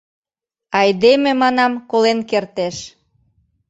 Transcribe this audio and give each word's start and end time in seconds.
Айдеме, 0.79 1.31
манам, 1.41 1.73
колен 1.91 2.19
кертеш... 2.29 2.77